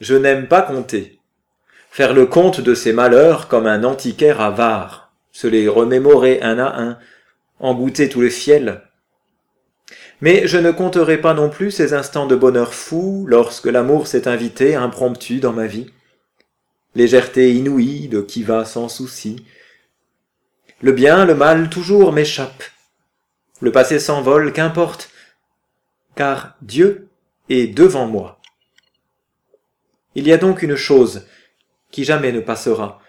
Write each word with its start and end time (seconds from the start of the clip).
Je 0.00 0.14
n'aime 0.14 0.46
pas 0.46 0.62
compter. 0.62 1.18
Faire 1.90 2.12
le 2.12 2.26
compte 2.26 2.60
de 2.60 2.74
ses 2.74 2.92
malheurs 2.92 3.48
comme 3.48 3.66
un 3.66 3.84
antiquaire 3.84 4.40
avare, 4.40 5.12
se 5.32 5.46
les 5.46 5.68
remémorer 5.68 6.42
un 6.42 6.58
à 6.58 6.80
un, 6.80 6.98
en 7.60 7.74
goûter 7.74 8.08
tous 8.08 8.20
les 8.20 8.30
fiels. 8.30 8.82
Mais 10.20 10.46
je 10.46 10.58
ne 10.58 10.70
compterai 10.70 11.18
pas 11.18 11.34
non 11.34 11.50
plus 11.50 11.70
ces 11.70 11.94
instants 11.94 12.26
de 12.26 12.36
bonheur 12.36 12.74
fou 12.74 13.26
lorsque 13.28 13.66
l'amour 13.66 14.06
s'est 14.06 14.28
invité 14.28 14.74
impromptu 14.74 15.40
dans 15.40 15.52
ma 15.52 15.66
vie. 15.66 15.90
Légèreté 16.94 17.54
inouïe 17.54 18.08
de 18.08 18.20
qui 18.20 18.42
va 18.42 18.64
sans 18.64 18.88
souci. 18.88 19.44
Le 20.80 20.92
bien, 20.92 21.24
le 21.24 21.34
mal 21.34 21.70
toujours 21.70 22.12
m'échappe. 22.12 22.64
Le 23.60 23.72
passé 23.72 23.98
s'envole, 23.98 24.52
qu'importe, 24.52 25.10
car 26.14 26.56
Dieu 26.60 27.08
est 27.48 27.66
devant 27.66 28.06
moi. 28.06 28.35
Il 30.16 30.26
y 30.26 30.32
a 30.32 30.38
donc 30.38 30.62
une 30.62 30.76
chose 30.76 31.26
qui 31.90 32.02
jamais 32.02 32.32
ne 32.32 32.40
passera, 32.40 33.02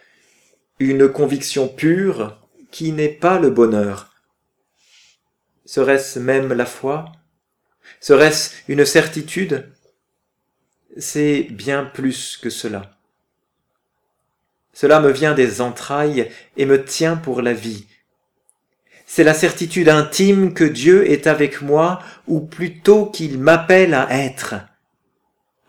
une 0.77 1.07
conviction 1.07 1.69
pure 1.69 2.37
qui 2.69 2.91
n'est 2.91 3.07
pas 3.07 3.39
le 3.39 3.49
bonheur. 3.49 4.13
Serait-ce 5.63 6.19
même 6.19 6.51
la 6.51 6.65
foi? 6.65 7.05
Serait-ce 8.01 8.51
une 8.67 8.85
certitude? 8.85 9.71
C'est 10.97 11.43
bien 11.43 11.85
plus 11.85 12.35
que 12.35 12.49
cela. 12.49 12.91
Cela 14.73 14.99
me 14.99 15.09
vient 15.09 15.33
des 15.33 15.61
entrailles 15.61 16.29
et 16.57 16.65
me 16.65 16.83
tient 16.83 17.15
pour 17.15 17.41
la 17.41 17.53
vie. 17.53 17.87
C'est 19.05 19.23
la 19.23 19.33
certitude 19.33 19.87
intime 19.87 20.53
que 20.53 20.65
Dieu 20.65 21.09
est 21.09 21.25
avec 21.25 21.61
moi, 21.61 22.03
ou 22.27 22.41
plutôt 22.41 23.05
qu'il 23.05 23.39
m'appelle 23.39 23.93
à 23.93 24.09
être, 24.11 24.55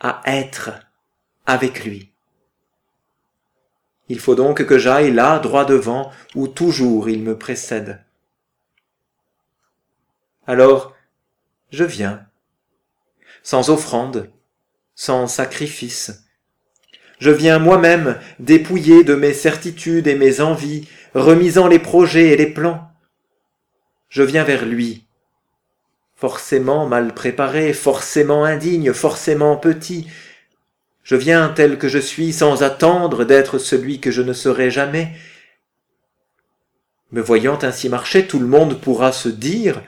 à 0.01 0.21
être 0.27 0.73
avec 1.49 1.85
lui. 1.85 2.13
Il 4.11 4.21
faut 4.21 4.35
donc 4.35 4.65
que 4.65 4.79
j'aille 4.79 5.11
là, 5.11 5.39
droit 5.39 5.65
devant, 5.65 6.13
où 6.35 6.47
toujours 6.47 7.09
il 7.09 7.23
me 7.23 7.37
précède. 7.37 8.05
Alors, 10.47 10.95
je 11.71 11.85
viens, 11.85 12.27
sans 13.43 13.71
offrande, 13.71 14.31
sans 14.95 15.27
sacrifice. 15.27 16.25
Je 17.19 17.31
viens 17.31 17.59
moi-même 17.59 18.21
dépouillé 18.39 19.03
de 19.03 19.15
mes 19.15 19.33
certitudes 19.33 20.07
et 20.07 20.15
mes 20.15 20.41
envies, 20.41 20.87
remisant 21.15 21.67
les 21.67 21.79
projets 21.79 22.29
et 22.29 22.37
les 22.37 22.53
plans. 22.53 22.91
Je 24.11 24.23
viens 24.23 24.45
vers 24.45 24.67
lui, 24.67 25.07
forcément 26.15 26.87
mal 26.87 27.15
préparé, 27.15 27.73
forcément 27.73 28.45
indigne, 28.45 28.93
forcément 28.93 29.57
petit, 29.57 30.09
je 31.09 31.17
viens 31.17 31.49
tel 31.49 31.79
que 31.79 31.89
je 31.89 31.99
suis 31.99 32.35
sans 32.35 32.63
attendre 32.63 33.25
d'être 33.25 33.57
celui 33.57 33.99
que 33.99 34.11
je 34.11 34.21
ne 34.21 34.35
serai 34.35 34.71
jamais. 34.71 35.17
Me 37.13 37.23
voyant 37.23 37.59
ainsi 37.63 37.89
marcher, 37.89 38.27
tout 38.27 38.39
le 38.39 38.47
monde 38.47 38.79
pourra 38.79 39.11
se 39.13 39.31
dire 39.31 39.83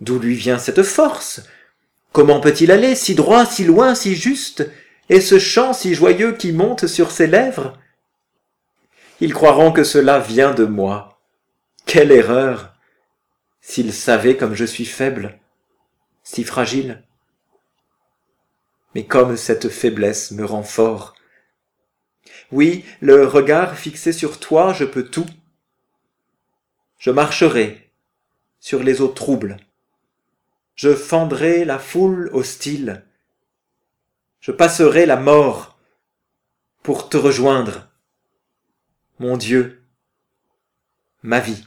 d'où 0.00 0.20
lui 0.20 0.36
vient 0.36 0.60
cette 0.60 0.84
force? 0.84 1.42
Comment 2.12 2.38
peut-il 2.38 2.70
aller 2.70 2.94
si 2.94 3.16
droit, 3.16 3.44
si 3.44 3.64
loin, 3.64 3.96
si 3.96 4.14
juste, 4.14 4.70
et 5.08 5.20
ce 5.20 5.40
chant 5.40 5.72
si 5.72 5.94
joyeux 5.96 6.36
qui 6.36 6.52
monte 6.52 6.86
sur 6.86 7.10
ses 7.10 7.26
lèvres? 7.26 7.76
Ils 9.20 9.34
croiront 9.34 9.72
que 9.72 9.82
cela 9.82 10.20
vient 10.20 10.54
de 10.54 10.64
moi. 10.64 11.18
Quelle 11.86 12.12
erreur 12.12 12.72
S'ils 13.60 13.92
savaient 13.92 14.36
comme 14.36 14.54
je 14.54 14.64
suis 14.64 14.86
faible, 14.86 15.40
si 16.22 16.44
fragile 16.44 17.02
mais 18.94 19.04
comme 19.04 19.36
cette 19.36 19.68
faiblesse 19.68 20.32
me 20.32 20.44
rend 20.44 20.62
fort. 20.62 21.14
Oui, 22.50 22.84
le 23.00 23.26
regard 23.26 23.76
fixé 23.76 24.12
sur 24.12 24.38
toi, 24.38 24.72
je 24.72 24.84
peux 24.84 25.04
tout. 25.04 25.26
Je 26.98 27.10
marcherai 27.10 27.90
sur 28.60 28.82
les 28.82 29.00
eaux 29.00 29.08
troubles. 29.08 29.56
Je 30.74 30.94
fendrai 30.94 31.64
la 31.64 31.78
foule 31.78 32.30
hostile. 32.32 33.04
Je 34.40 34.52
passerai 34.52 35.06
la 35.06 35.16
mort 35.16 35.78
pour 36.82 37.08
te 37.08 37.16
rejoindre. 37.16 37.88
Mon 39.18 39.36
Dieu, 39.36 39.82
ma 41.22 41.40
vie. 41.40 41.66